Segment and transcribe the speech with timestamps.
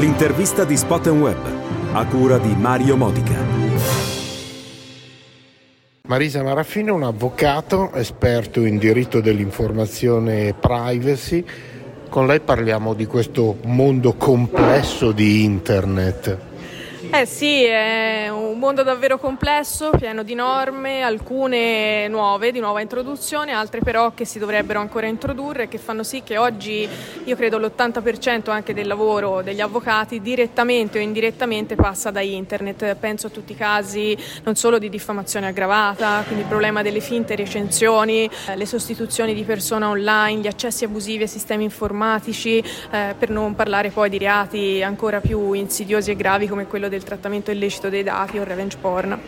[0.00, 1.36] L'intervista di Spot Web,
[1.92, 3.36] a cura di Mario Modica.
[6.06, 11.44] Marisa Maraffini è un avvocato esperto in diritto dell'informazione e privacy.
[12.08, 16.49] Con lei parliamo di questo mondo complesso di internet.
[17.12, 23.50] Eh sì, è un mondo davvero complesso, pieno di norme, alcune nuove, di nuova introduzione,
[23.50, 26.88] altre però che si dovrebbero ancora introdurre, che fanno sì che oggi
[27.24, 32.94] io credo l'80% anche del lavoro degli avvocati direttamente o indirettamente passa da internet.
[32.94, 37.34] Penso a tutti i casi non solo di diffamazione aggravata, quindi il problema delle finte
[37.34, 42.58] recensioni, eh, le sostituzioni di persona online, gli accessi abusivi ai sistemi informatici,
[42.92, 46.98] eh, per non parlare poi di reati ancora più insidiosi e gravi come quello del
[47.00, 49.18] del trattamento illecito dei dati o revenge porn.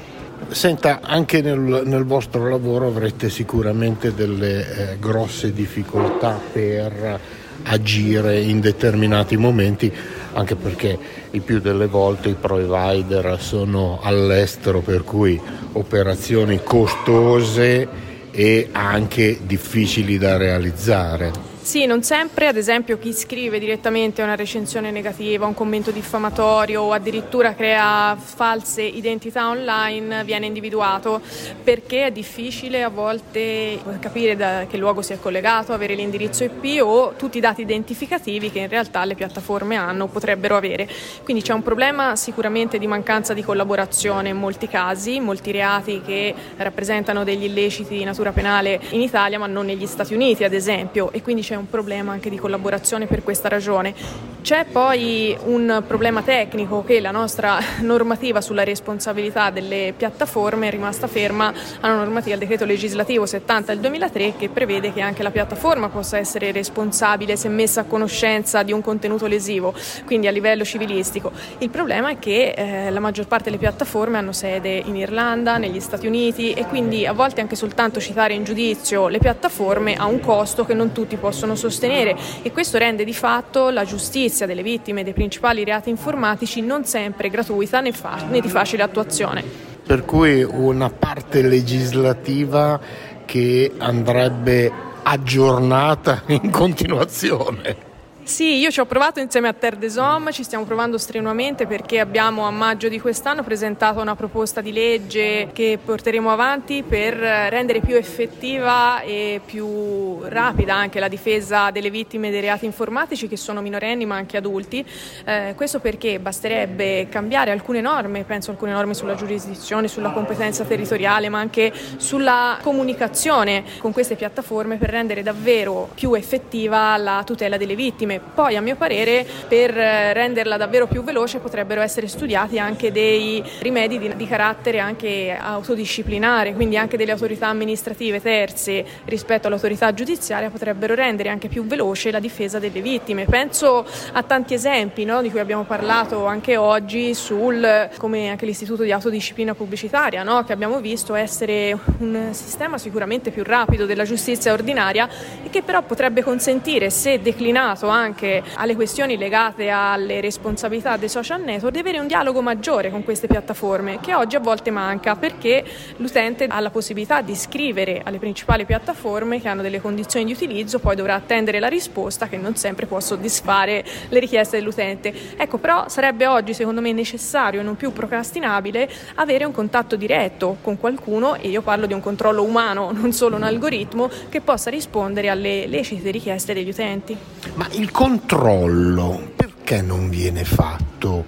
[0.49, 7.21] Senta, anche nel, nel vostro lavoro avrete sicuramente delle eh, grosse difficoltà per
[7.65, 9.91] agire in determinati momenti,
[10.33, 10.99] anche perché
[11.31, 15.41] il più delle volte i provider sono all'estero, per cui
[15.73, 17.89] operazioni costose
[18.31, 21.52] e anche difficili da realizzare.
[21.63, 26.93] Sì, non sempre, ad esempio chi scrive direttamente una recensione negativa, un commento diffamatorio o
[26.93, 31.21] addirittura crea false identità online viene individuato
[31.63, 36.83] perché è difficile a volte capire da che luogo si è collegato, avere l'indirizzo IP
[36.83, 40.89] o tutti i dati identificativi che in realtà le piattaforme hanno o potrebbero avere.
[41.23, 46.35] Quindi c'è un problema sicuramente di mancanza di collaborazione in molti casi, molti reati che
[46.57, 51.13] rappresentano degli illeciti di natura penale in Italia ma non negli Stati Uniti ad esempio
[51.13, 53.95] e quindi c'è un problema anche di collaborazione per questa ragione.
[54.43, 61.07] C'è poi un problema tecnico che la nostra normativa sulla responsabilità delle piattaforme è rimasta
[61.07, 65.89] ferma alla normativa del decreto legislativo 70 del 2003 che prevede che anche la piattaforma
[65.89, 69.75] possa essere responsabile se messa a conoscenza di un contenuto lesivo,
[70.07, 71.33] quindi a livello civilistico.
[71.59, 75.81] Il problema è che eh, la maggior parte delle piattaforme hanno sede in Irlanda, negli
[75.81, 80.21] Stati Uniti e quindi a volte anche soltanto citare in giudizio le piattaforme ha un
[80.21, 84.63] costo che non tutti possono possono sostenere e questo rende di fatto la giustizia delle
[84.63, 89.43] vittime dei principali reati informatici non sempre gratuita né, fa- né di facile attuazione.
[89.85, 92.79] Per cui una parte legislativa
[93.25, 94.71] che andrebbe
[95.03, 97.91] aggiornata in continuazione.
[98.25, 101.99] Sì, io ci ho provato insieme a Terre des Hommes, ci stiamo provando strenuamente perché
[101.99, 107.81] abbiamo a maggio di quest'anno presentato una proposta di legge che porteremo avanti per rendere
[107.81, 113.61] più effettiva e più rapida anche la difesa delle vittime dei reati informatici che sono
[113.61, 114.87] minorenni ma anche adulti.
[115.25, 121.29] Eh, questo perché basterebbe cambiare alcune norme, penso alcune norme sulla giurisdizione, sulla competenza territoriale
[121.29, 127.75] ma anche sulla comunicazione con queste piattaforme per rendere davvero più effettiva la tutela delle
[127.75, 128.21] vittime insieme.
[128.35, 133.43] Poi a mio parere per eh, renderla davvero più veloce potrebbero essere studiati anche dei
[133.61, 140.51] rimedi di, di carattere anche autodisciplinare, quindi anche delle autorità amministrative terze rispetto all'autorità giudiziaria
[140.51, 143.25] potrebbero rendere anche più veloce la difesa delle vittime.
[143.25, 148.83] Penso a tanti esempi no, di cui abbiamo parlato anche oggi sul come anche l'istituto
[148.83, 154.53] di autodisciplina pubblicitaria no, che abbiamo visto essere un sistema sicuramente più rapido della giustizia
[154.53, 155.09] ordinaria
[155.45, 161.09] e che però potrebbe consentire se declinato anche anche alle questioni legate alle responsabilità dei
[161.09, 165.17] social network, di avere un dialogo maggiore con queste piattaforme che oggi a volte manca
[165.17, 165.65] perché
[165.97, 170.81] l'utente ha la possibilità di scrivere alle principali piattaforme che hanno delle condizioni di utilizzo,
[170.81, 175.15] poi dovrà attendere la risposta che non sempre può soddisfare le richieste dell'utente.
[175.37, 180.57] Ecco, però sarebbe oggi secondo me necessario e non più procrastinabile avere un contatto diretto
[180.61, 184.71] con qualcuno e io parlo di un controllo umano, non solo un algoritmo che possa
[184.71, 187.17] rispondere alle lecite richieste degli utenti.
[187.55, 191.25] Ma il controllo perché non viene fatto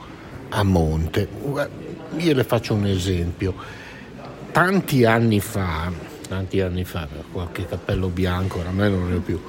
[0.48, 1.28] a monte?
[2.16, 3.54] Io le faccio un esempio.
[4.50, 5.92] Tanti anni fa,
[6.28, 9.40] tanti anni fa, qualche cappello bianco, oramai non ne ho più,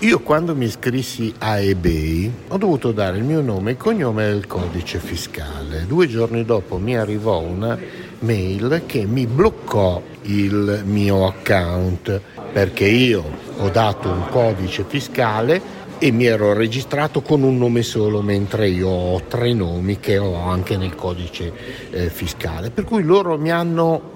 [0.00, 4.32] io quando mi iscrissi a eBay ho dovuto dare il mio nome, il cognome e
[4.32, 5.86] il codice fiscale.
[5.86, 7.78] Due giorni dopo mi arrivò una
[8.18, 12.20] mail che mi bloccò il mio account
[12.52, 13.24] perché io
[13.56, 18.88] ho dato un codice fiscale e mi ero registrato con un nome solo mentre io
[18.88, 21.52] ho tre nomi che ho anche nel codice
[21.90, 22.70] eh, fiscale.
[22.70, 24.14] Per cui loro mi hanno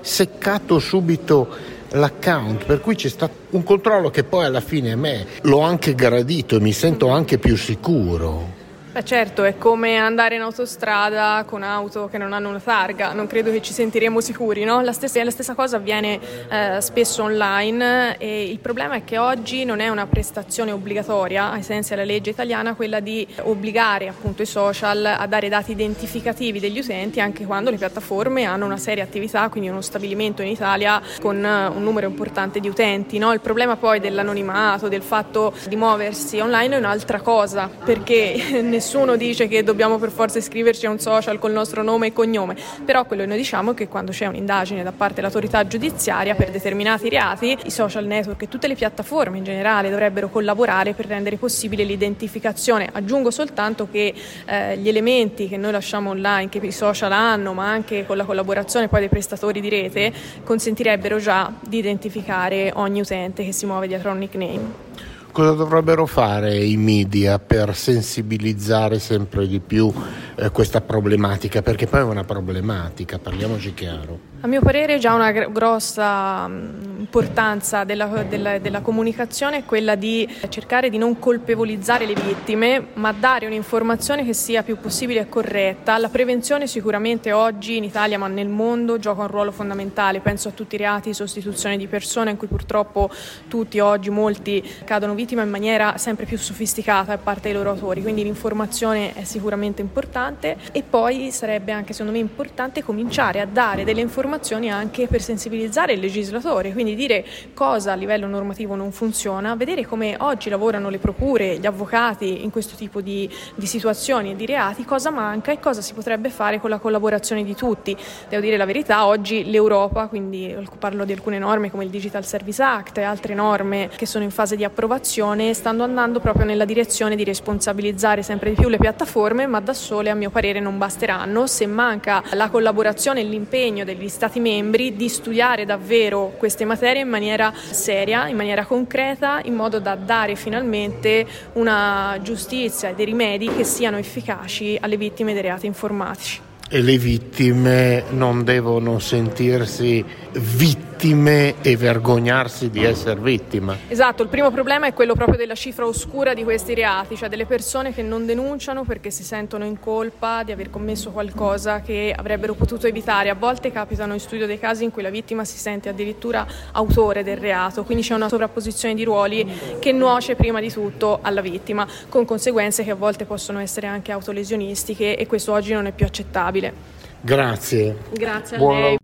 [0.00, 5.26] seccato subito l'account per cui c'è stato un controllo che poi alla fine a me
[5.42, 8.60] l'ho anche gradito e mi sento anche più sicuro
[8.92, 13.26] Beh certo, è come andare in autostrada con auto che non hanno una targa, non
[13.26, 14.82] credo che ci sentiremo sicuri, no?
[14.82, 19.64] La stessa, la stessa cosa avviene eh, spesso online e il problema è che oggi
[19.64, 24.46] non è una prestazione obbligatoria, ai sensi della legge italiana, quella di obbligare appunto i
[24.46, 29.48] social a dare dati identificativi degli utenti anche quando le piattaforme hanno una seria attività,
[29.48, 33.16] quindi uno stabilimento in Italia con eh, un numero importante di utenti.
[33.16, 33.32] No?
[33.32, 38.80] Il problema poi dell'anonimato, del fatto di muoversi online è un'altra cosa, perché nessuno
[39.16, 43.04] dice che dobbiamo per forza iscriverci a un social col nostro nome e cognome, però
[43.04, 47.08] quello che noi diciamo è che quando c'è un'indagine da parte dell'autorità giudiziaria per determinati
[47.08, 51.84] reati, i social network e tutte le piattaforme in generale dovrebbero collaborare per rendere possibile
[51.84, 52.88] l'identificazione.
[52.92, 54.12] Aggiungo soltanto che
[54.46, 58.24] eh, gli elementi che noi lasciamo online, che i social hanno, ma anche con la
[58.24, 60.12] collaborazione poi dei prestatori di rete,
[60.42, 65.11] consentirebbero già di identificare ogni utente che si muove dietro a un nickname.
[65.32, 69.90] Cosa dovrebbero fare i media per sensibilizzare sempre di più
[70.34, 71.62] eh, questa problematica?
[71.62, 74.30] Perché poi è una problematica, parliamoci chiaro.
[74.40, 80.28] A mio parere già una grossa mm, importanza della, della, della, comunicazione è quella di
[80.48, 85.96] cercare di non colpevolizzare le vittime, ma dare un'informazione che sia più possibile corretta.
[85.98, 90.18] La prevenzione sicuramente oggi in Italia, ma nel mondo, gioca un ruolo fondamentale.
[90.18, 93.10] Penso a tutti i reati di sostituzione di persone in cui purtroppo
[93.46, 98.02] tutti oggi, molti, cadono vittime in maniera sempre più sofisticata da parte dei loro autori.
[98.02, 103.84] Quindi l'informazione è sicuramente importante e poi sarebbe anche secondo me importante cominciare a dare
[103.84, 107.24] delle informazioni anche per sensibilizzare il legislatore, quindi dire
[107.54, 112.50] cosa a livello normativo non funziona, vedere come oggi lavorano le procure, gli avvocati in
[112.50, 116.60] questo tipo di, di situazioni e di reati, cosa manca e cosa si potrebbe fare
[116.60, 117.96] con la collaborazione di tutti.
[118.28, 122.62] Devo dire la verità, oggi l'Europa, quindi parlo di alcune norme come il Digital Service
[122.62, 127.16] Act e altre norme che sono in fase di approvazione, stanno andando proprio nella direzione
[127.16, 131.46] di responsabilizzare sempre di più le piattaforme, ma da sole a mio parere non basteranno.
[131.46, 137.08] Se manca la collaborazione e l'impegno degli Stati membri di studiare davvero queste materie in
[137.08, 143.48] maniera seria, in maniera concreta, in modo da dare finalmente una giustizia e dei rimedi
[143.54, 146.40] che siano efficaci alle vittime dei reati informatici.
[146.68, 153.76] E le vittime non devono sentirsi vittime vittime e vergognarsi di essere vittima.
[153.88, 157.44] Esatto, il primo problema è quello proprio della cifra oscura di questi reati, cioè delle
[157.44, 162.54] persone che non denunciano perché si sentono in colpa di aver commesso qualcosa che avrebbero
[162.54, 163.30] potuto evitare.
[163.30, 167.24] A volte capitano in studio dei casi in cui la vittima si sente addirittura autore
[167.24, 169.44] del reato, quindi c'è una sovrapposizione di ruoli
[169.80, 174.12] che nuoce prima di tutto alla vittima, con conseguenze che a volte possono essere anche
[174.12, 177.00] autolesionistiche e questo oggi non è più accettabile.
[177.20, 177.96] Grazie.
[178.12, 179.01] Grazie a Buon lei.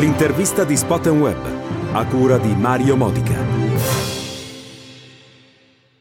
[0.00, 3.69] L'intervista di Spot Web, a cura di Mario Modica.